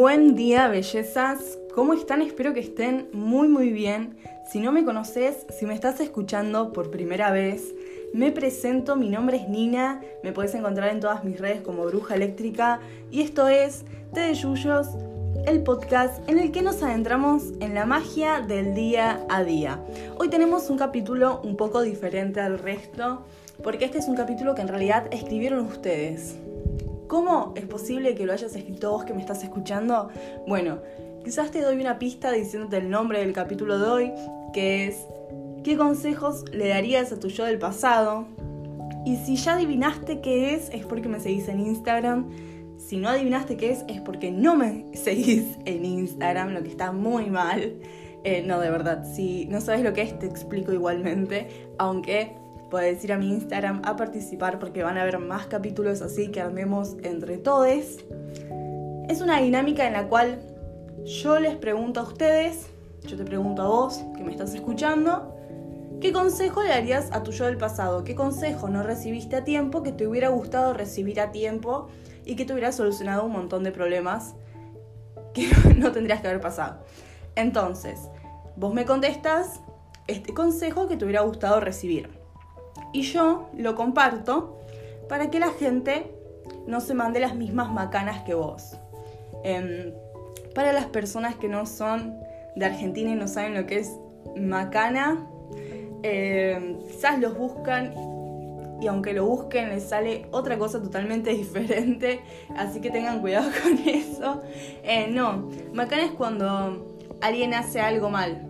[0.00, 1.58] Buen día, bellezas.
[1.74, 2.22] ¿Cómo están?
[2.22, 4.16] Espero que estén muy muy bien.
[4.48, 7.74] Si no me conoces, si me estás escuchando por primera vez,
[8.14, 12.14] me presento, mi nombre es Nina, me puedes encontrar en todas mis redes como Bruja
[12.14, 12.78] Eléctrica
[13.10, 13.84] y esto es
[14.14, 14.86] Te de Yuyos,
[15.46, 19.82] el podcast en el que nos adentramos en la magia del día a día.
[20.16, 23.26] Hoy tenemos un capítulo un poco diferente al resto,
[23.64, 26.36] porque este es un capítulo que en realidad escribieron ustedes.
[27.08, 30.10] ¿Cómo es posible que lo hayas escrito vos que me estás escuchando?
[30.46, 30.78] Bueno,
[31.24, 34.12] quizás te doy una pista diciéndote el nombre del capítulo de hoy,
[34.52, 35.06] que es
[35.64, 38.26] ¿qué consejos le darías a tu yo del pasado?
[39.06, 42.28] Y si ya adivinaste qué es, es porque me seguís en Instagram.
[42.76, 46.92] Si no adivinaste qué es, es porque no me seguís en Instagram, lo que está
[46.92, 47.76] muy mal.
[48.24, 52.36] Eh, no, de verdad, si no sabes lo que es, te explico igualmente, aunque
[52.70, 56.42] Puedes ir a mi Instagram a participar porque van a haber más capítulos así que
[56.42, 57.98] armemos entre todos.
[59.08, 60.38] Es una dinámica en la cual
[61.04, 62.66] yo les pregunto a ustedes,
[63.06, 65.34] yo te pregunto a vos que me estás escuchando,
[66.02, 68.04] ¿qué consejo le darías a tu yo del pasado?
[68.04, 71.88] ¿Qué consejo no recibiste a tiempo que te hubiera gustado recibir a tiempo
[72.26, 74.34] y que te hubiera solucionado un montón de problemas
[75.32, 76.84] que no tendrías que haber pasado?
[77.34, 77.98] Entonces,
[78.56, 79.60] vos me contestas
[80.06, 82.17] este consejo que te hubiera gustado recibir
[82.92, 84.58] y yo lo comparto
[85.08, 86.14] para que la gente
[86.66, 88.76] no se mande las mismas macanas que vos.
[89.44, 89.92] Em,
[90.54, 92.18] para las personas que no son
[92.56, 93.96] de Argentina y no saben lo que es
[94.36, 95.26] macana,
[96.02, 97.94] em, quizás los buscan
[98.80, 102.20] y aunque lo busquen les sale otra cosa totalmente diferente,
[102.56, 104.42] así que tengan cuidado con eso.
[104.82, 108.46] Eh, no, macana es cuando alguien hace algo mal,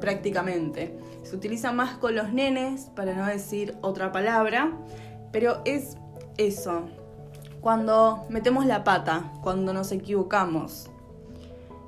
[0.00, 0.94] prácticamente.
[1.22, 4.72] Se utiliza más con los nenes, para no decir otra palabra,
[5.32, 5.96] pero es
[6.36, 6.86] eso,
[7.60, 10.90] cuando metemos la pata, cuando nos equivocamos.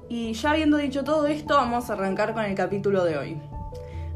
[0.08, 3.40] Y ya habiendo dicho todo esto, vamos a arrancar con el capítulo de hoy.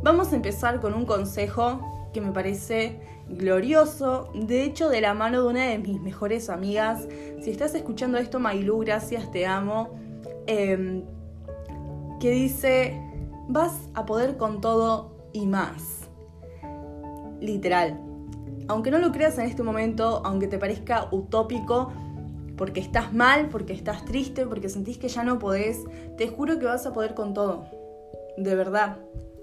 [0.03, 5.43] Vamos a empezar con un consejo que me parece glorioso, de hecho de la mano
[5.43, 7.09] de una de mis mejores amigas.
[7.43, 9.99] Si estás escuchando esto, Mailu, gracias, te amo.
[10.47, 11.03] Em,
[12.21, 13.01] que dice,
[13.49, 16.09] vas a poder con todo y más.
[17.41, 18.01] Literal.
[18.69, 21.93] Aunque no lo creas en este momento, aunque te parezca utópico,
[22.57, 25.85] porque estás mal, porque estás triste, porque sentís que ya no podés,
[26.17, 27.67] te juro que vas a poder con todo.
[28.37, 28.99] De verdad,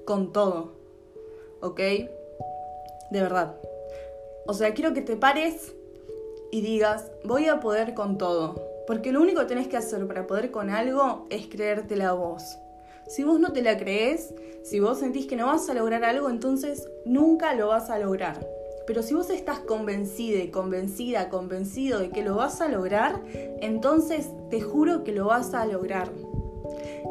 [0.06, 0.74] con todo.
[1.62, 1.80] ¿Ok?
[1.80, 3.56] De verdad.
[4.48, 5.74] O sea, quiero que te pares
[6.52, 8.56] y digas, voy a poder con todo.
[8.88, 12.58] Porque lo único que tenés que hacer para poder con algo es creértela a vos.
[13.14, 16.32] Si vos no te la crees, si vos sentís que no vas a lograr algo,
[16.32, 18.44] entonces nunca lo vas a lograr.
[18.88, 23.22] Pero si vos estás convencida y convencida, convencido de que lo vas a lograr,
[23.62, 26.10] entonces te juro que lo vas a lograr.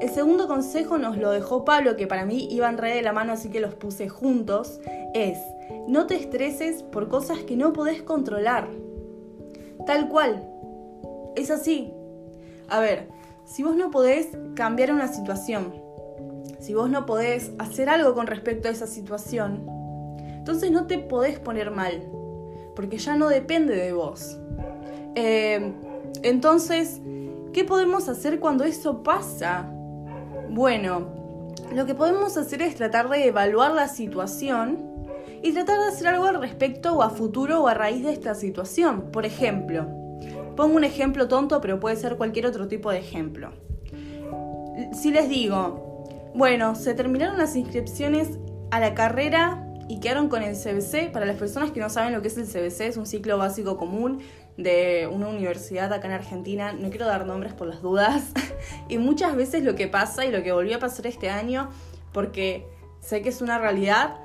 [0.01, 3.35] El segundo consejo nos lo dejó Pablo, que para mí iban re de la mano,
[3.35, 4.81] así que los puse juntos,
[5.15, 5.39] es
[5.87, 8.69] no te estreses por cosas que no podés controlar.
[9.87, 10.49] Tal cual.
[11.37, 11.93] Es así.
[12.69, 13.07] A ver,
[13.45, 15.82] si vos no podés cambiar una situación,
[16.63, 19.67] si vos no podés hacer algo con respecto a esa situación,
[20.23, 22.09] entonces no te podés poner mal,
[22.77, 24.39] porque ya no depende de vos.
[25.17, 25.73] Eh,
[26.23, 27.01] entonces,
[27.53, 29.69] ¿qué podemos hacer cuando eso pasa?
[30.51, 31.09] Bueno,
[31.75, 34.79] lo que podemos hacer es tratar de evaluar la situación
[35.43, 38.37] y tratar de hacer algo al respecto o a futuro o a raíz de esta
[38.37, 39.11] situación.
[39.11, 39.89] Por ejemplo,
[40.55, 43.51] pongo un ejemplo tonto, pero puede ser cualquier otro tipo de ejemplo.
[44.93, 45.92] Si les digo,
[46.35, 48.39] bueno, se terminaron las inscripciones
[48.71, 51.13] a la carrera y quedaron con el CBC.
[51.13, 53.77] Para las personas que no saben lo que es el CBC, es un ciclo básico
[53.77, 54.21] común
[54.57, 56.73] de una universidad acá en Argentina.
[56.73, 58.33] No quiero dar nombres por las dudas.
[58.89, 61.71] y muchas veces lo que pasa y lo que volvió a pasar este año,
[62.13, 62.67] porque
[63.01, 64.17] sé que es una realidad,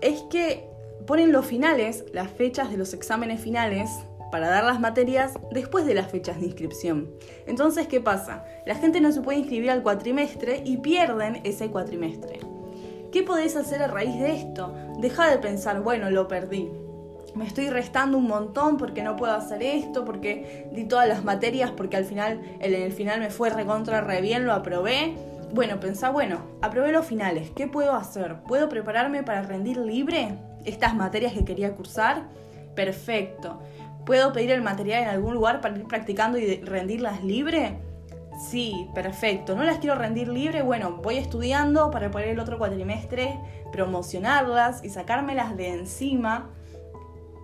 [0.00, 0.68] es que
[1.06, 3.90] ponen los finales, las fechas de los exámenes finales,
[4.34, 7.08] para dar las materias después de las fechas de inscripción.
[7.46, 8.44] Entonces, ¿qué pasa?
[8.66, 12.40] La gente no se puede inscribir al cuatrimestre y pierden ese cuatrimestre.
[13.12, 14.74] ¿Qué podés hacer a raíz de esto?
[14.98, 16.68] Deja de pensar, bueno, lo perdí.
[17.36, 21.70] Me estoy restando un montón porque no puedo hacer esto, porque di todas las materias,
[21.70, 25.14] porque al final, en el final me fue recontra re bien, lo aprobé.
[25.52, 28.42] Bueno, pensá, bueno, aprobé los finales, ¿qué puedo hacer?
[28.48, 30.34] ¿Puedo prepararme para rendir libre
[30.64, 32.24] estas materias que quería cursar?
[32.74, 33.60] Perfecto.
[34.06, 37.78] ¿Puedo pedir el material en algún lugar para ir practicando y rendirlas libre?
[38.50, 39.54] Sí, perfecto.
[39.54, 40.62] ¿No las quiero rendir libre?
[40.62, 43.38] Bueno, voy estudiando para poder el otro cuatrimestre
[43.72, 46.50] promocionarlas y sacármelas de encima.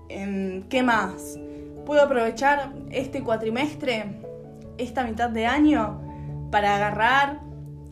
[0.08, 1.38] Em, ¿Qué más?
[1.86, 4.20] ¿Puedo aprovechar este cuatrimestre
[4.78, 6.00] esta mitad de año
[6.50, 7.40] para agarrar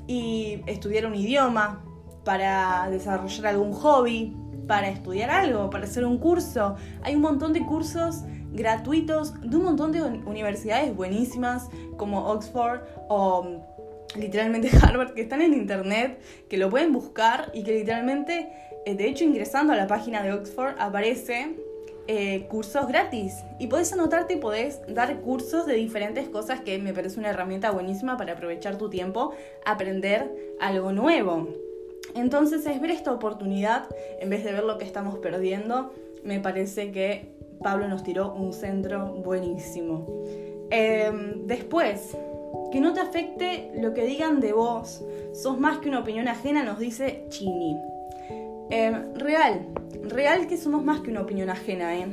[0.06, 1.85] y estudiar un idioma,
[2.25, 4.37] para desarrollar algún hobby,
[4.67, 6.76] para estudiar algo, para hacer un curso.
[7.03, 13.43] Hay un montón de cursos gratuitos de un montón de universidades buenísimas como Oxford o
[13.43, 16.19] mm, literalmente Harvard que están en internet,
[16.49, 18.49] que lo pueden buscar y que literalmente,
[18.87, 21.56] eh, de hecho ingresando a la página de Oxford aparece
[22.11, 26.95] eh, cursos gratis y podés anotarte y podés dar cursos de diferentes cosas que me
[26.95, 29.35] parece una herramienta buenísima para aprovechar tu tiempo,
[29.67, 31.49] aprender algo nuevo.
[32.15, 33.89] Entonces es ver esta oportunidad
[34.21, 35.93] en vez de ver lo que estamos perdiendo.
[36.25, 40.06] Me parece que Pablo nos tiró un centro buenísimo.
[40.70, 42.16] Em, después,
[42.70, 45.02] que no te afecte lo que digan de vos.
[45.32, 47.76] Sos más que una opinión ajena, nos dice Chini.
[48.70, 49.66] Em, real,
[50.02, 52.06] real que somos más que una opinión ajena, ¿eh?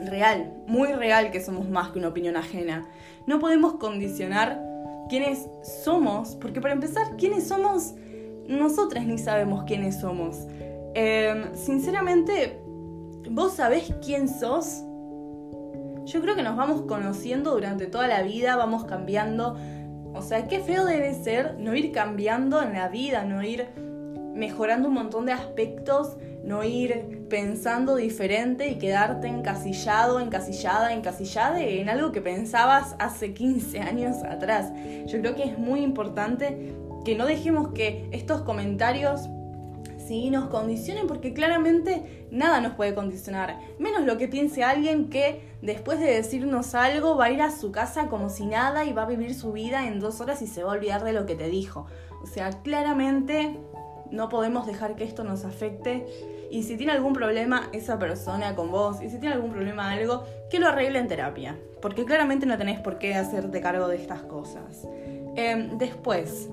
[0.00, 2.88] Real, muy real que somos más que una opinión ajena.
[3.26, 4.60] No podemos condicionar
[5.08, 7.94] quiénes somos, porque para empezar, quiénes somos,
[8.48, 10.46] nosotras ni sabemos quiénes somos.
[10.94, 12.58] Em, sinceramente,
[13.30, 14.82] ¿Vos sabés quién sos?
[16.04, 19.56] Yo creo que nos vamos conociendo durante toda la vida, vamos cambiando.
[20.14, 23.68] O sea, qué feo debe ser no ir cambiando en la vida, no ir
[24.34, 31.88] mejorando un montón de aspectos, no ir pensando diferente y quedarte encasillado, encasillada, encasillada en
[31.88, 34.72] algo que pensabas hace 15 años atrás.
[35.06, 36.74] Yo creo que es muy importante
[37.04, 39.28] que no dejemos que estos comentarios
[40.08, 40.30] ¿sí?
[40.30, 46.00] nos condicionen porque claramente nada nos puede condicionar, menos lo que piense alguien que después
[46.00, 49.06] de decirnos algo va a ir a su casa como si nada y va a
[49.06, 51.48] vivir su vida en dos horas y se va a olvidar de lo que te
[51.48, 51.86] dijo.
[52.22, 53.58] O sea, claramente
[54.10, 56.06] no podemos dejar que esto nos afecte
[56.50, 60.24] y si tiene algún problema esa persona con vos y si tiene algún problema algo,
[60.50, 64.22] que lo arregle en terapia, porque claramente no tenés por qué hacerte cargo de estas
[64.22, 64.88] cosas.
[65.36, 66.48] Em, después,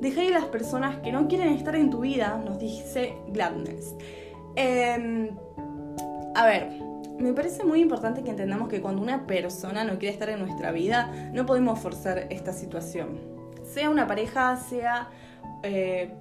[0.00, 3.94] Deja ir a las personas que no quieren estar en tu vida, nos dice Gladness.
[4.54, 5.30] Em,
[6.34, 6.70] a ver,
[7.18, 10.70] me parece muy importante que entendamos que cuando una persona no quiere estar en nuestra
[10.70, 13.18] vida, no podemos forzar esta situación.
[13.64, 15.10] Sea una pareja, sea
[15.64, 16.12] eh,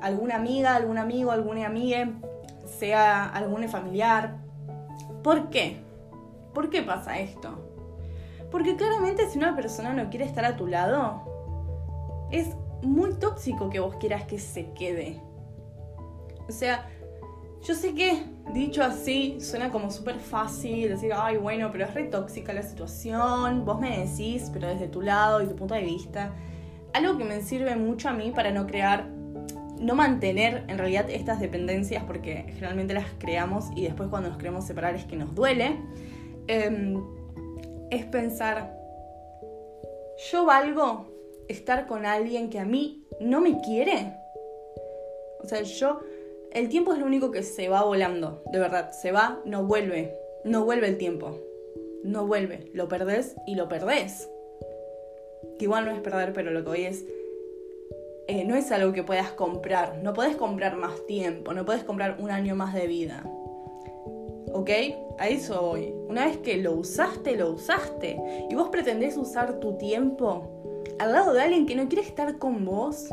[0.00, 2.08] alguna amiga, algún amigo, alguna amiga,
[2.66, 4.38] sea algún familiar.
[5.22, 5.76] ¿Por qué?
[6.54, 7.64] ¿Por qué pasa esto?
[8.50, 11.22] Porque claramente si una persona no quiere estar a tu lado,
[12.30, 12.48] es
[12.82, 15.20] muy tóxico que vos quieras que se quede.
[16.48, 16.88] O sea,
[17.62, 18.22] yo sé que
[18.54, 23.64] dicho así suena como súper fácil decir, ay, bueno, pero es re tóxica la situación,
[23.64, 26.32] vos me decís, pero desde tu lado y tu punto de vista.
[26.92, 29.06] Algo que me sirve mucho a mí para no crear,
[29.78, 34.64] no mantener en realidad estas dependencias, porque generalmente las creamos y después cuando nos queremos
[34.64, 35.76] separar es que nos duele,
[36.46, 37.02] em,
[37.90, 38.74] es pensar,
[40.32, 41.17] yo valgo
[41.48, 44.14] estar con alguien que a mí no me quiere?
[45.40, 46.00] O sea, yo,
[46.52, 50.18] el tiempo es lo único que se va volando, de verdad, se va, no vuelve,
[50.44, 51.38] no vuelve el tiempo,
[52.04, 54.28] no vuelve, lo perdés y lo perdés.
[55.58, 57.04] Que igual no es perder, pero lo que hoy es,
[58.28, 62.16] eh, no es algo que puedas comprar, no puedes comprar más tiempo, no puedes comprar
[62.20, 63.24] un año más de vida.
[64.52, 64.70] ¿Ok?
[65.18, 65.92] A eso voy.
[66.08, 68.18] Una vez que lo usaste, lo usaste.
[68.48, 70.57] Y vos pretendés usar tu tiempo
[70.98, 73.08] al lado de alguien que no quiere estar con vos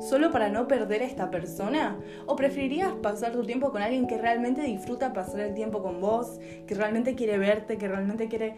[0.00, 1.98] solo para no perder a esta persona?
[2.26, 6.38] ¿O preferirías pasar tu tiempo con alguien que realmente disfruta pasar el tiempo con vos,
[6.66, 8.54] que realmente quiere verte, que realmente quiere,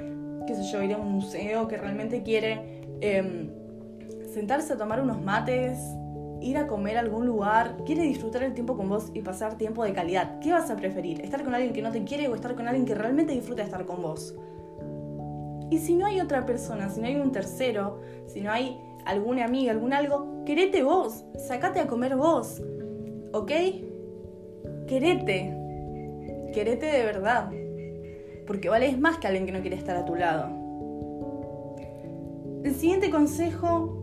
[0.47, 3.51] qué sé yo, ir a un museo, que realmente quiere em,
[4.33, 5.79] sentarse a tomar unos mates,
[6.41, 9.85] ir a comer a algún lugar, quiere disfrutar el tiempo con vos y pasar tiempo
[9.85, 10.39] de calidad?
[10.41, 11.21] ¿Qué vas a preferir?
[11.21, 13.85] ¿Estar con alguien que no te quiere o estar con alguien que realmente disfruta estar
[13.87, 14.35] con vos?
[15.71, 19.45] Y si no hay otra persona, si no hay un tercero, si no hay alguna
[19.45, 22.61] amiga, algún algo, querete vos, sacate a comer vos,
[23.33, 23.53] ¿ok?
[24.87, 25.57] Querete,
[26.53, 27.50] querete de verdad,
[28.47, 30.50] porque vales más que alguien que no quiere estar a tu lado.
[32.65, 33.97] El siguiente consejo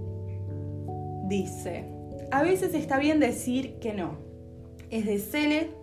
[1.27, 1.85] dice,
[2.31, 4.17] a veces está bien decir que no.
[4.89, 5.76] Es de Cele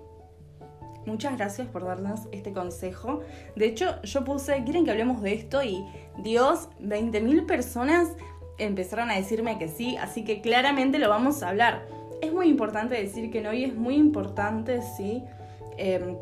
[1.07, 3.21] Muchas gracias por darnos este consejo.
[3.57, 5.85] De hecho, yo puse, quieren que hablemos de esto y
[6.23, 8.09] Dios, 20.000 personas
[8.59, 11.87] empezaron a decirme que sí, así que claramente lo vamos a hablar.
[12.23, 15.23] Es muy importante decir que no y es muy importante, sí,
[15.77, 16.17] em,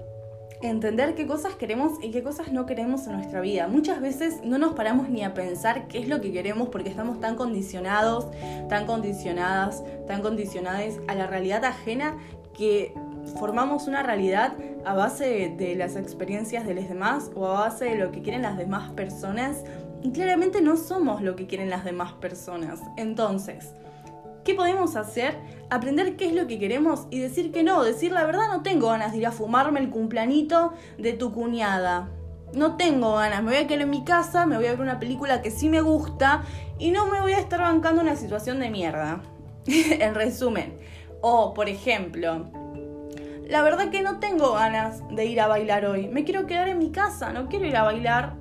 [0.62, 3.68] entender qué cosas queremos y qué cosas no queremos en nuestra vida.
[3.68, 7.20] Muchas veces no nos paramos ni a pensar qué es lo que queremos porque estamos
[7.20, 8.28] tan condicionados,
[8.68, 12.16] tan condicionadas, tan condicionadas a la realidad ajena
[12.56, 12.94] que
[13.38, 17.96] formamos una realidad a base de las experiencias de los demás o a base de
[17.96, 19.64] lo que quieren las demás personas
[20.02, 22.80] y claramente no somos lo que quieren las demás personas.
[22.96, 23.72] Entonces,
[24.44, 25.36] ¿qué podemos hacer?
[25.70, 28.88] Aprender qué es lo que queremos y decir que no, decir la verdad no tengo
[28.88, 32.08] ganas de ir a fumarme el cumplanito de tu cuñada.
[32.52, 34.98] No tengo ganas, me voy a quedar en mi casa, me voy a ver una
[34.98, 36.42] película que sí me gusta
[36.78, 39.22] y no me voy a estar bancando una situación de mierda.
[39.66, 40.74] en resumen.
[41.20, 42.46] O, por ejemplo,
[43.52, 46.08] la verdad que no tengo ganas de ir a bailar hoy.
[46.08, 48.34] Me quiero quedar en mi casa, no quiero ir a bailar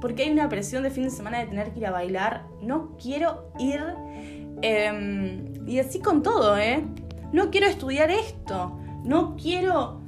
[0.00, 2.48] porque hay una presión de fin de semana de tener que ir a bailar.
[2.62, 3.80] No quiero ir.
[4.62, 6.82] Em, y así con todo, ¿eh?
[7.32, 8.76] No quiero estudiar esto.
[9.04, 10.00] No quiero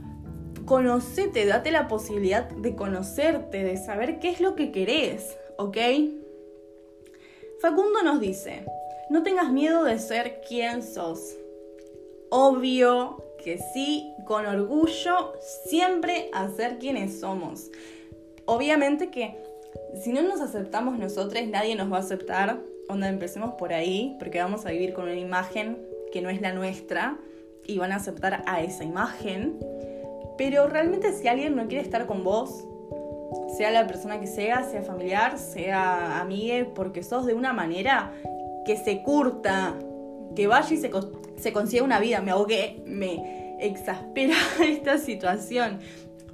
[0.64, 5.76] conocerte, date la posibilidad de conocerte, de saber qué es lo que querés, ¿ok?
[7.60, 8.64] Facundo nos dice,
[9.08, 11.36] no tengas miedo de ser quien sos.
[12.30, 17.70] Obvio que sí, con orgullo, siempre a ser quienes somos.
[18.44, 19.38] Obviamente que
[20.02, 22.60] si no nos aceptamos nosotros, nadie nos va a aceptar.
[22.90, 25.78] Onda, empecemos por ahí, porque vamos a vivir con una imagen
[26.12, 27.16] que no es la nuestra
[27.66, 29.58] y van a aceptar a esa imagen.
[30.36, 32.66] Pero realmente si alguien no quiere estar con vos,
[33.56, 38.12] sea la persona que sea, sea familiar, sea amiga, porque sos de una manera
[38.66, 39.74] que se curta,
[40.34, 40.90] que vaya y se,
[41.36, 42.20] se consiga una vida.
[42.20, 45.78] Me ahogué, me exaspera esta situación,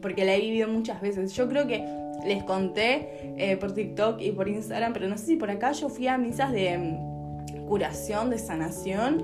[0.01, 1.35] porque la he vivido muchas veces.
[1.35, 1.85] Yo creo que
[2.25, 5.89] les conté eh, por TikTok y por Instagram, pero no sé si por acá yo
[5.89, 9.23] fui a misas de mm, curación, de sanación,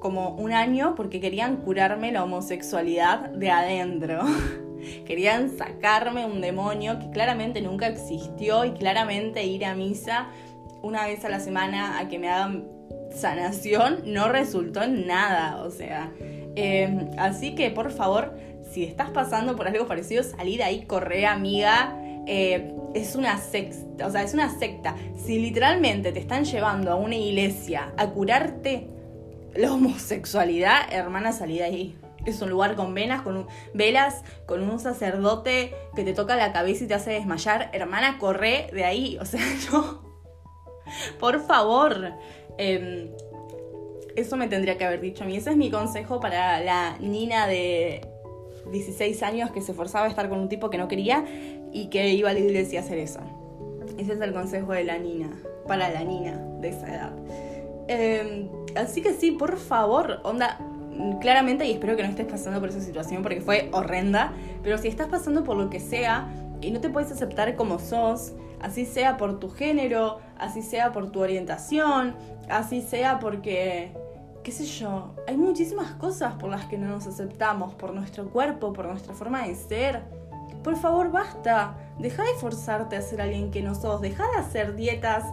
[0.00, 4.22] como un año, porque querían curarme la homosexualidad de adentro.
[5.06, 10.28] querían sacarme un demonio que claramente nunca existió y claramente ir a misa
[10.82, 12.66] una vez a la semana a que me hagan
[13.14, 16.12] sanación no resultó en nada, o sea.
[16.54, 18.34] Em, así que por favor,
[18.70, 21.96] si estás pasando por algo parecido, salir de ahí, corre amiga.
[22.26, 24.94] Eh, es una secta, o sea, es una secta.
[25.16, 28.88] Si literalmente te están llevando a una iglesia a curarte
[29.54, 31.98] la homosexualidad, hermana, salí de ahí.
[32.24, 36.84] Es un lugar con venas, con velas, con un sacerdote que te toca la cabeza
[36.84, 37.70] y te hace desmayar.
[37.72, 39.18] Hermana, corre de ahí.
[39.20, 39.40] O sea,
[39.70, 40.02] yo
[41.18, 42.12] Por favor.
[42.58, 43.10] Em,
[44.16, 45.36] eso me tendría que haber dicho a mí.
[45.36, 48.06] Ese es mi consejo para la Nina de
[48.70, 51.24] 16 años que se forzaba a estar con un tipo que no quería
[51.72, 53.20] y que iba a la iglesia a hacer eso.
[53.98, 55.30] Ese es el consejo de la Nina,
[55.66, 57.12] para la Nina de esa edad.
[57.88, 60.58] Em, así que sí, por favor, onda,
[61.20, 64.32] claramente, y espero que no estés pasando por esa situación porque fue horrenda,
[64.62, 66.28] pero si estás pasando por lo que sea
[66.60, 71.10] y no te puedes aceptar como sos, así sea por tu género, así sea por
[71.10, 72.14] tu orientación,
[72.52, 73.92] así sea porque,
[74.42, 78.72] qué sé yo, hay muchísimas cosas por las que no nos aceptamos, por nuestro cuerpo,
[78.72, 80.02] por nuestra forma de ser.
[80.62, 81.76] Por favor, basta.
[81.98, 84.00] Deja de forzarte a ser alguien que no sos.
[84.00, 85.24] Deja de hacer dietas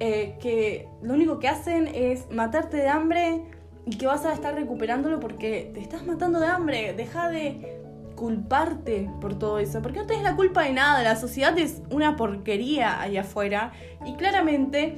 [0.00, 3.44] eh, que lo único que hacen es matarte de hambre
[3.86, 6.92] y que vas a estar recuperándolo porque te estás matando de hambre.
[6.94, 7.78] Deja de
[8.18, 12.16] culparte por todo eso, porque no tenés la culpa de nada, la sociedad es una
[12.16, 13.70] porquería allá afuera
[14.04, 14.96] y claramente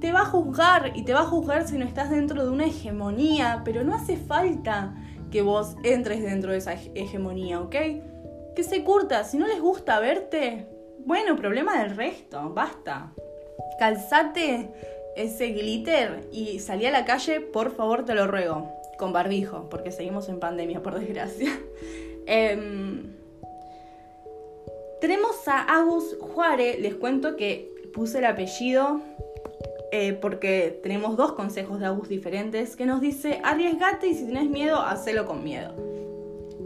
[0.00, 2.66] te va a juzgar y te va a juzgar si no estás dentro de una
[2.66, 4.94] hegemonía, pero no hace falta
[5.30, 7.74] que vos entres dentro de esa hegemonía, ¿ok?
[8.54, 10.68] Que se curta, si no les gusta verte,
[11.04, 13.12] bueno, problema del resto, basta.
[13.78, 14.70] Calzate
[15.16, 19.92] ese glitter y salí a la calle, por favor te lo ruego, con barbijo, porque
[19.92, 21.50] seguimos en pandemia, por desgracia.
[22.28, 23.14] Em,
[25.00, 29.00] tenemos a Agus Juárez, les cuento que puse el apellido
[29.98, 34.50] eh, porque tenemos dos consejos de Agus diferentes que nos dice arriesgate y si tienes
[34.50, 35.74] miedo, hacelo con miedo.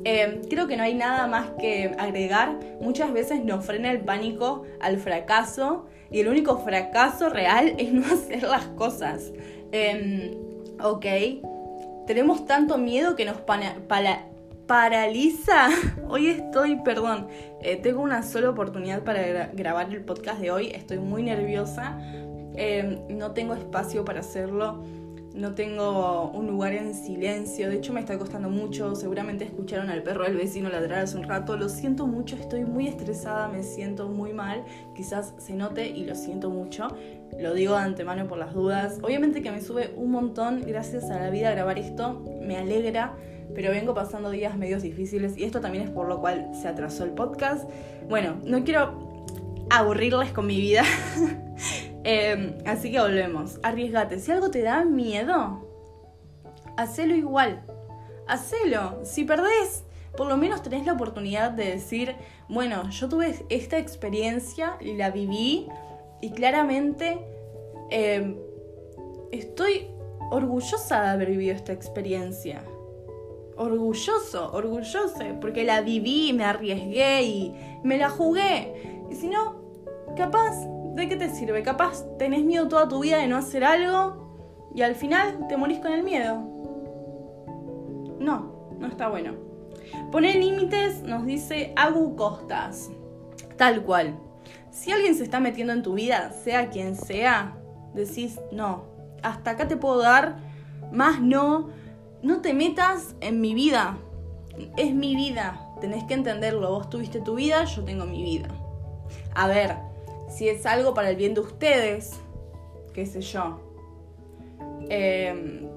[0.03, 2.59] Em, creo que no hay nada más que agregar.
[2.81, 8.05] Muchas veces nos frena el pánico al fracaso y el único fracaso real es no
[8.05, 9.33] hacer las cosas.
[9.71, 10.33] Em,
[10.83, 11.07] ok,
[12.09, 13.77] tenemos tanto miedo que nos para,
[14.67, 15.69] paraliza.
[16.09, 17.29] Hoy estoy, perdón,
[17.63, 20.73] eh, tengo una sola oportunidad para grabar el podcast de hoy.
[20.75, 21.97] Estoy muy nerviosa.
[22.55, 24.83] Em, no tengo espacio para hacerlo.
[25.35, 27.69] No tengo un lugar en silencio.
[27.69, 28.97] De hecho, me está costando mucho.
[28.97, 31.57] Seguramente escucharon al perro del vecino ladrar hace un rato.
[31.57, 32.37] Lo siento mucho.
[32.37, 33.49] Estoy muy estresada.
[33.49, 34.65] Me siento muy mal.
[34.95, 36.89] Quizás se note y lo siento mucho.
[37.39, 38.99] Lo digo de antemano por las dudas.
[39.03, 40.63] Obviamente que me sube un montón.
[40.67, 42.25] Gracias a la vida grabar esto.
[42.43, 43.17] Me alegra
[43.55, 47.05] pero vengo pasando días medios difíciles y esto también es por lo cual se atrasó
[47.05, 47.69] el podcast.
[48.09, 49.27] Bueno, no quiero
[49.71, 50.83] aburrirles con mi vida,
[52.05, 53.59] em, así que volvemos.
[53.63, 55.67] Arriesgate, si algo te da miedo,
[56.77, 57.63] hacelo igual,
[58.27, 59.01] hacelo.
[59.05, 59.85] Si perdés,
[60.17, 62.17] por lo menos tenés la oportunidad de decir,
[62.49, 65.69] bueno, yo tuve esta experiencia y la viví
[66.21, 67.19] Y claramente
[67.91, 68.37] em,
[69.33, 69.87] estoy
[70.31, 72.63] orgullosa de haber vivido esta experiencia.
[73.57, 79.03] Orgulloso, orgulloso, porque la viví, me arriesgué y me la jugué.
[79.11, 79.57] Y si no,
[80.17, 81.63] capaz, ¿de qué te sirve?
[81.63, 85.81] Capaz tenés miedo toda tu vida de no hacer algo y al final te morís
[85.81, 86.37] con el miedo.
[88.19, 89.35] No, no está bueno.
[90.13, 92.91] Poner límites, nos dice Agu Costas.
[93.57, 94.19] Tal cual.
[94.71, 97.57] Si alguien se está metiendo en tu vida, sea quien sea,
[97.95, 98.85] decís, no,
[99.23, 100.37] hasta acá te puedo dar,
[100.93, 101.69] más no,
[102.23, 103.99] no te metas en mi vida.
[104.77, 106.71] Es mi vida, tenés que entenderlo.
[106.71, 108.49] Vos tuviste tu vida, yo tengo mi vida.
[109.35, 109.77] A ver,
[110.31, 112.19] si es algo para el bien de ustedes,
[112.95, 113.61] qué sé yo.
[114.89, 115.69] Em,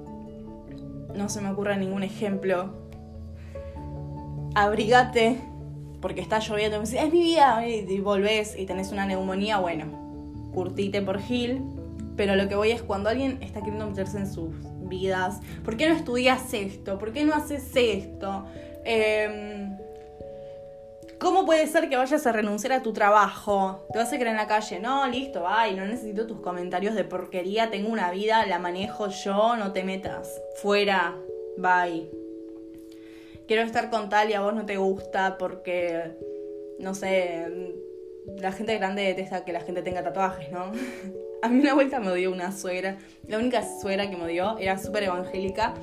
[1.16, 2.74] no se me ocurre ningún ejemplo.
[4.56, 5.38] Abrigate
[6.00, 9.86] porque está lloviendo, es mi vida, y volvés y tenés una neumonía, bueno,
[10.54, 11.62] curtite por Gil.
[12.16, 15.90] Pero lo que voy es cuando alguien está queriendo meterse en sus vidas, ¿por qué
[15.90, 17.00] no estudias esto?
[17.00, 18.46] ¿Por qué no haces esto?
[18.86, 19.73] Em,
[21.24, 23.88] ¿Cómo puede ser que vayas a renunciar a tu trabajo?
[23.92, 27.04] Te vas a quedar en la calle, no, listo, ay, no necesito tus comentarios de
[27.06, 30.42] porquería, tengo una vida, la manejo yo, no te metas.
[30.62, 31.16] Fuera,
[31.58, 32.24] bye
[33.48, 36.12] quiero estar con tal y a vos no te gusta porque,
[36.80, 37.46] no sé,
[38.40, 40.72] la gente grande detesta que la gente tenga tatuajes, ¿no?
[41.44, 42.96] A mí una vuelta me dio una suegra,
[43.28, 45.74] la única suegra que me dio era súper evangélica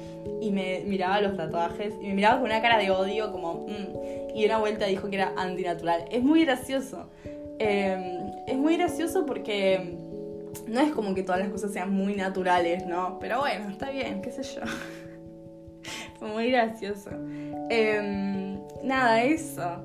[0.41, 3.67] y me miraba los tatuajes y me miraba con una cara de odio como...
[3.69, 6.07] Mm, y una vuelta dijo que era antinatural.
[6.11, 7.11] Es muy gracioso.
[7.59, 9.99] Em, es muy gracioso porque
[10.67, 13.19] no es como que todas las cosas sean muy naturales, ¿no?
[13.21, 14.63] Pero bueno, está bien, qué sé yo.
[16.19, 17.11] Fue muy gracioso.
[17.69, 19.85] Em, nada, eso.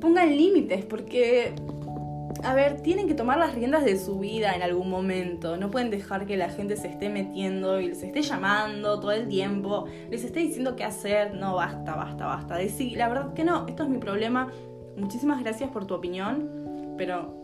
[0.00, 1.54] Pongan límites porque,
[2.42, 5.56] a ver, tienen que tomar las riendas de su vida en algún momento.
[5.56, 9.28] No pueden dejar que la gente se esté metiendo y les esté llamando todo el
[9.28, 11.34] tiempo, les esté diciendo qué hacer.
[11.34, 12.56] No, basta, basta, basta.
[12.56, 14.50] Decir, la verdad que no, esto es mi problema.
[14.96, 17.34] Muchísimas gracias por tu opinión, pero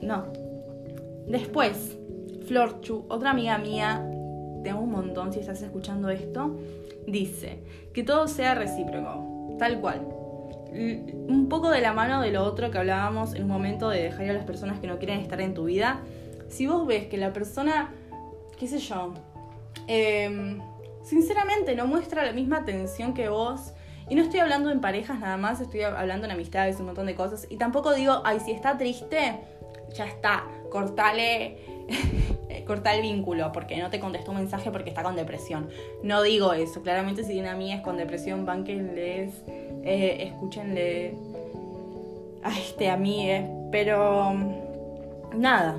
[0.00, 0.26] no.
[1.26, 1.98] Después,
[2.46, 4.08] Florchu, otra amiga mía,
[4.62, 6.56] tengo un montón si estás escuchando esto,
[7.06, 10.15] dice que todo sea recíproco, tal cual.
[10.76, 14.28] Un poco de la mano de lo otro que hablábamos en un momento de dejar
[14.30, 16.00] a las personas que no quieren estar en tu vida.
[16.48, 17.92] Si vos ves que la persona,
[18.58, 19.14] qué sé yo,
[19.86, 20.60] em,
[21.02, 23.72] sinceramente no muestra la misma atención que vos,
[24.08, 27.14] y no estoy hablando en parejas nada más, estoy hablando en amistades, un montón de
[27.14, 27.46] cosas.
[27.50, 29.40] Y tampoco digo, ay, si está triste,
[29.94, 31.58] ya está, cortale
[32.66, 35.68] corta el vínculo porque no te contestó un mensaje porque está con depresión.
[36.02, 36.82] No digo eso.
[36.82, 39.42] Claramente si tiene amigas con depresión, banquenles,
[39.86, 41.14] eh, escúchenle
[42.42, 43.48] a este amigue.
[43.70, 44.34] Pero
[45.34, 45.76] nada,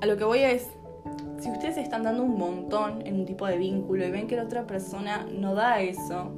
[0.00, 0.68] a lo que voy es,
[1.38, 4.44] si ustedes están dando un montón en un tipo de vínculo y ven que la
[4.44, 6.30] otra persona no da eso,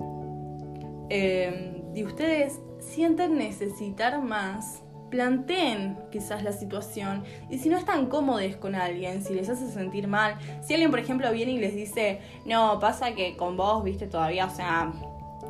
[1.09, 8.57] eh, y ustedes sienten necesitar más, planteen quizás la situación y si no están cómodos
[8.57, 12.21] con alguien, si les hace sentir mal, si alguien por ejemplo viene y les dice,
[12.47, 14.91] no, pasa que con vos, viste, todavía, o sea,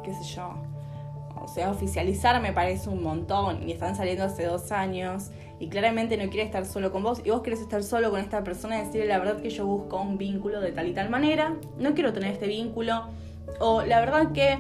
[0.03, 0.72] qué sé yo,
[1.43, 6.17] o sea, oficializar me parece un montón y están saliendo hace dos años y claramente
[6.17, 8.87] no quiere estar solo con vos y vos querés estar solo con esta persona y
[8.87, 12.13] decirle la verdad que yo busco un vínculo de tal y tal manera, no quiero
[12.13, 13.05] tener este vínculo
[13.61, 14.59] o la verdad que,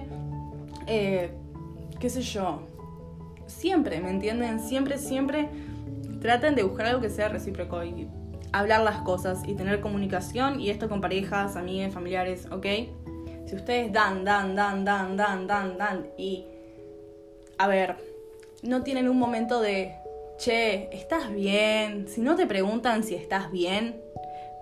[0.86, 1.32] eh,
[1.98, 2.60] qué sé yo,
[3.46, 4.60] siempre, ¿me entienden?
[4.60, 5.48] Siempre, siempre
[6.20, 8.08] traten de buscar algo que sea recíproco y
[8.52, 12.66] hablar las cosas y tener comunicación y esto con parejas, amigos, familiares, ¿ok?
[13.46, 16.46] Si ustedes dan, dan, dan, dan, dan, dan, dan y,
[17.58, 17.96] a ver,
[18.62, 19.94] no tienen un momento de,
[20.38, 22.08] che, ¿estás bien?
[22.08, 24.00] Si no te preguntan si estás bien,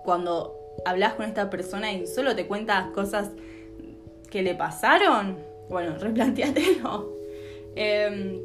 [0.03, 3.29] cuando hablas con esta persona y solo te cuentas cosas
[4.29, 5.37] que le pasaron,
[5.69, 7.17] bueno, replanteatelo.
[7.75, 8.41] Eh,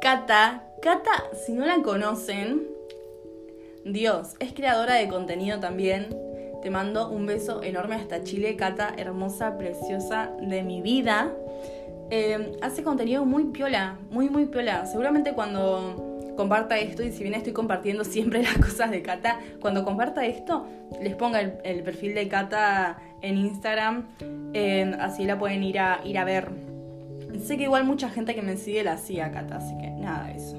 [0.00, 2.68] Cata, Cata, si no la conocen,
[3.84, 6.08] Dios, es creadora de contenido también.
[6.62, 11.32] Te mando un beso enorme hasta Chile, Cata, hermosa, preciosa de mi vida.
[12.10, 14.86] Em, hace contenido muy piola, muy, muy piola.
[14.86, 19.84] Seguramente cuando comparta esto, y si bien estoy compartiendo siempre las cosas de Cata, cuando
[19.84, 20.66] comparta esto,
[21.02, 24.06] les ponga el, perfil de Cata en Instagram,
[24.52, 26.50] em, así la pueden ir a, ir a ver.
[27.42, 30.56] Sé que igual mucha gente que me sigue la hacía, Cata, así que nada eso.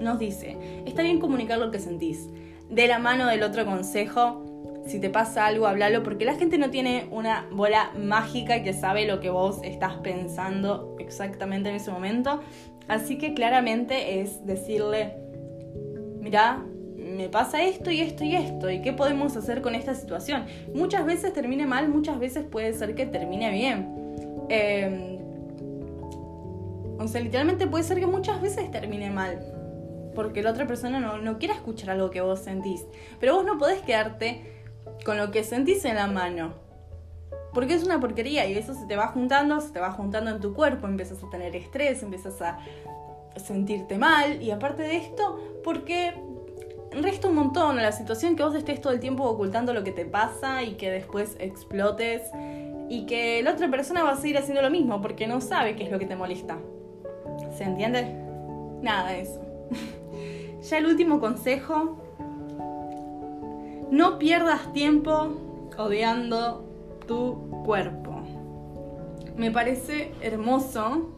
[0.00, 2.28] Nos dice, está bien comunicar lo que sentís.
[2.68, 4.44] De la mano del otro consejo,
[4.86, 9.06] si te pasa algo, háblalo, porque la gente no tiene una bola mágica que sabe
[9.06, 12.40] lo que vos estás pensando exactamente en ese momento.
[12.88, 15.14] Así que claramente es decirle,
[16.20, 16.64] mira,
[16.96, 20.46] me pasa esto y esto y esto, ¿y qué podemos hacer con esta situación?
[20.74, 24.46] Muchas veces termine mal, muchas veces puede ser que termine bien.
[24.48, 25.18] Em,
[26.98, 29.40] o sea, literalmente puede ser que muchas veces termine mal.
[30.14, 32.84] Porque la otra persona no, no quiere escuchar algo que vos sentís.
[33.20, 34.59] Pero vos no podés quedarte
[35.04, 36.54] con lo que sentís en la mano.
[37.52, 40.40] Porque es una porquería y eso se te va juntando, se te va juntando en
[40.40, 42.58] tu cuerpo, empiezas a tener estrés, empiezas a
[43.36, 46.14] sentirte mal y aparte de esto, porque
[46.92, 49.92] resta un montón a la situación que vos estés todo el tiempo ocultando lo que
[49.92, 52.22] te pasa y que después explotes
[52.88, 55.84] y que la otra persona va a seguir haciendo lo mismo porque no sabe qué
[55.84, 56.58] es lo que te molesta.
[57.56, 58.04] ¿Se entiende?
[58.82, 59.40] Nada de eso.
[60.68, 62.02] ya el último consejo,
[63.90, 66.64] no pierdas tiempo odiando
[67.06, 68.22] tu cuerpo.
[69.36, 71.10] Me parece hermoso,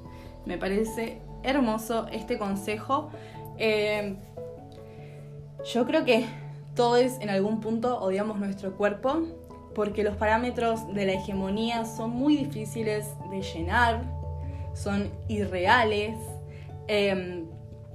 [0.47, 3.11] me parece hermoso este consejo.
[3.59, 4.17] Eh,
[5.73, 6.27] yo creo que
[6.75, 9.23] todos en algún punto odiamos nuestro cuerpo
[9.75, 14.03] porque los parámetros de la hegemonía son muy difíciles de llenar,
[14.75, 16.17] son irreales.
[16.89, 17.47] Em,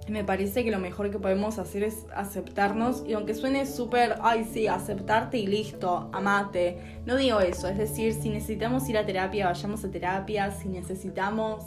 [0.10, 4.46] me parece que lo mejor que podemos hacer es aceptarnos y aunque suene súper, ay
[4.52, 9.48] sí, aceptarte y listo, amate, no digo eso, es decir, si necesitamos ir a terapia,
[9.48, 11.66] vayamos a terapia, si necesitamos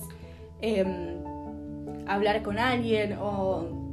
[0.61, 1.22] em,
[2.07, 3.90] hablar con alguien o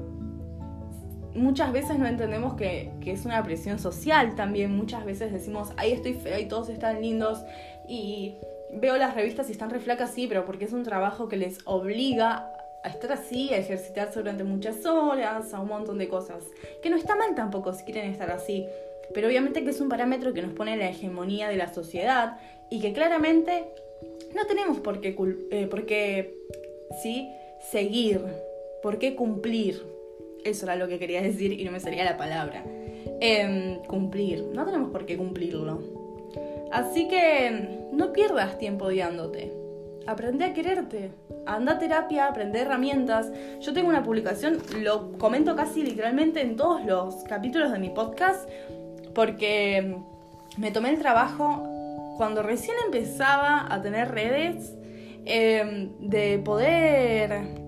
[1.38, 4.76] muchas veces no entendemos que, es una presión social también.
[4.76, 7.42] Muchas veces decimos, ahí estoy fea y todos están lindos
[7.88, 8.36] y
[8.74, 11.60] veo las revistas y están re flacas, sí, pero porque es un trabajo que les
[11.66, 12.52] obliga
[12.84, 16.44] a estar así, a ejercitarse durante muchas horas, a un montón de cosas.
[16.82, 18.66] Que no está mal tampoco si quieren estar así.
[19.14, 22.38] Pero obviamente que es un parámetro que nos pone la hegemonía de la sociedad
[22.70, 23.66] y que claramente
[24.36, 25.16] no tenemos por qué,
[25.52, 26.36] eh, por qué
[27.02, 27.30] ¿sí?
[27.72, 28.22] seguir,
[28.82, 29.82] por qué cumplir.
[30.44, 32.64] Eso era lo que quería decir y no me salía la palabra.
[33.20, 34.44] Em, cumplir.
[34.54, 35.82] No tenemos por qué cumplirlo.
[36.72, 39.52] Así que no pierdas tiempo odiándote.
[40.08, 41.12] Aprende a quererte.
[41.46, 43.32] Anda a terapia, aprende herramientas.
[43.62, 48.50] Yo tengo una publicación, lo comento casi literalmente en todos los capítulos de mi podcast,
[49.14, 49.98] porque
[50.58, 54.74] me tomé el trabajo cuando recién empezaba a tener redes
[55.26, 57.68] em, de poder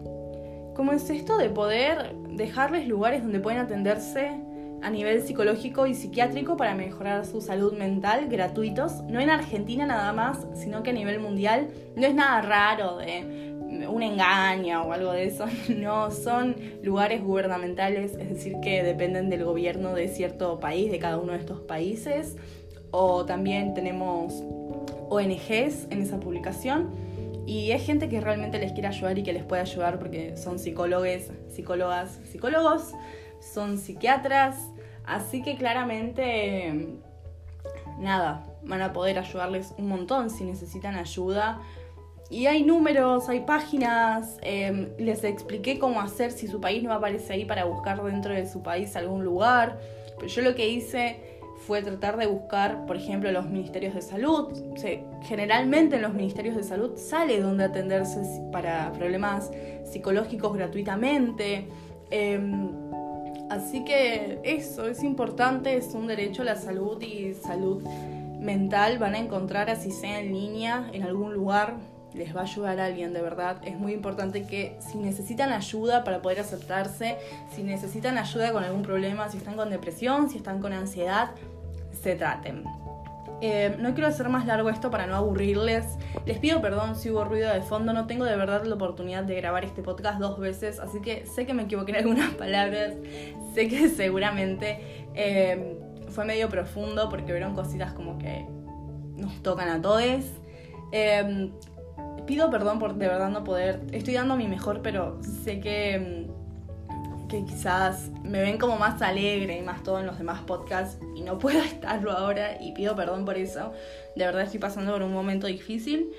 [0.80, 4.32] ¿Cómo es esto de poder dejarles lugares donde pueden atenderse
[4.82, 10.14] a nivel psicológico y psiquiátrico para mejorar su salud mental gratuitos, no en Argentina nada
[10.14, 11.70] más, sino que a nivel mundial.
[11.96, 13.50] No es nada raro de
[13.88, 19.44] un engaño o algo de eso, no, son lugares gubernamentales, es decir, que dependen del
[19.44, 22.36] gobierno de cierto país, de cada uno de estos países,
[22.92, 24.44] o también tenemos
[25.10, 27.10] ONGs en esa publicación.
[27.46, 30.60] Y es gente que realmente les quiere ayudar y que les puede ayudar porque son
[30.60, 32.94] psicólogos, psicólogas, psicólogos,
[33.40, 34.58] son psiquiatras,
[35.06, 37.00] así que claramente
[38.00, 41.62] nada, van a poder ayudarles un montón si necesitan ayuda.
[42.30, 47.34] Y hay números, hay páginas, em, les expliqué cómo hacer si su país no aparece
[47.34, 49.80] ahí para buscar dentro de su país algún lugar.
[50.16, 54.54] Pero yo lo que hice fue tratar de buscar, por ejemplo, los ministerios de salud.
[55.24, 58.22] generalmente en los ministerios de salud sale donde atenderse
[58.52, 59.52] para problemas
[59.84, 61.68] psicológicos gratuitamente.
[62.12, 62.89] Em,
[63.50, 67.84] así que eso es importante, es un derecho a la salud y salud
[68.40, 68.98] mental.
[68.98, 71.76] Van a encontrar, así sea en línea, en algún lugar,
[72.14, 73.58] les va a ayudar a alguien, de verdad.
[73.64, 77.18] Es muy importante que si necesitan ayuda para poder aceptarse,
[77.56, 81.32] si necesitan ayuda con algún problema, si están con depresión, si están con ansiedad,
[82.02, 82.64] se traten.
[83.42, 85.86] Eh, no quiero hacer más largo esto para no aburrirles.
[86.26, 87.94] Les pido perdón si hubo ruido de fondo.
[87.94, 91.46] No tengo de verdad la oportunidad de grabar este podcast dos veces, así que sé
[91.46, 92.94] que me equivoqué en algunas palabras.
[93.54, 98.46] Sé que seguramente eh, fue medio profundo porque vieron cositas como que
[99.16, 100.26] nos tocan a todos.
[100.92, 101.52] Eh,
[102.26, 103.82] pido perdón por de verdad no poder.
[103.92, 106.28] Estoy dando mi mejor, pero sé que
[107.30, 111.22] que quizás me ven como más alegre y más todo en los demás podcasts y
[111.22, 113.72] no puedo estarlo ahora y pido perdón por eso.
[114.16, 116.12] De verdad estoy pasando por un momento difícil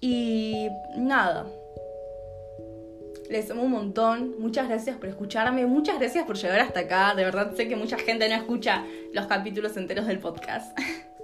[0.00, 1.46] y nada.
[3.30, 7.24] Les amo un montón, muchas gracias por escucharme, muchas gracias por llegar hasta acá, de
[7.24, 10.76] verdad sé que mucha gente no escucha los capítulos enteros del podcast.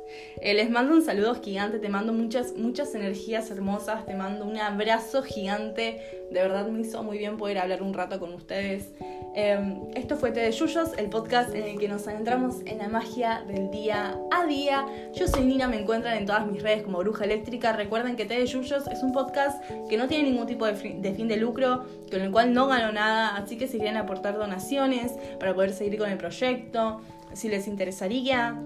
[0.42, 4.56] Eh, les mando un saludo gigante, te mando muchas, muchas energías hermosas, te mando un
[4.58, 6.26] abrazo gigante.
[6.30, 8.90] De verdad me hizo muy bien poder hablar un rato con ustedes.
[9.32, 12.88] Em, esto fue Té de Yuyos, el podcast en el que nos adentramos en la
[12.88, 14.84] magia del día a día.
[15.14, 17.72] Yo soy Nina, me encuentran en todas mis redes como Bruja Eléctrica.
[17.72, 21.00] Recuerden que Té de Yuyos es un podcast que no tiene ningún tipo de fin,
[21.00, 25.54] de lucro, con el cual no gano nada, así que si quieren aportar donaciones para
[25.54, 27.00] poder seguir con el proyecto,
[27.32, 28.60] si les interesaría,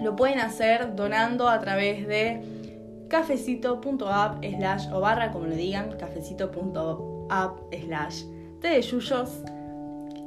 [0.00, 2.40] lo pueden hacer donando a través de
[3.08, 8.22] cafecito.app slash o barra, como lo digan, cafecito.app slash
[8.60, 9.42] Té de Yuyos.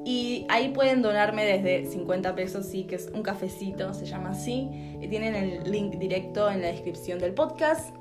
[0.10, 4.68] Y ahí pueden donarme desde 50 pesos, sí, que es un cafecito, se llama así.
[5.00, 7.96] Y tienen el link directo en la descripción del podcast.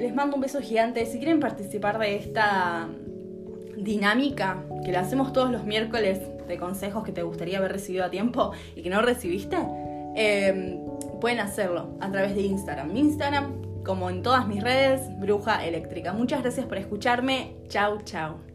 [0.00, 1.06] Les mando un beso gigante.
[1.06, 2.88] Si quieren participar de esta
[3.76, 6.18] dinámica que la hacemos todos los miércoles
[6.48, 9.58] de consejos que te gustaría haber recibido a tiempo y que no recibiste,
[10.16, 10.80] em,
[11.20, 12.92] pueden hacerlo a través de Instagram.
[12.92, 16.12] Mi Instagram, como en todas mis redes, Bruja Eléctrica.
[16.12, 17.54] Muchas gracias por escucharme.
[17.68, 18.51] Chau, chau.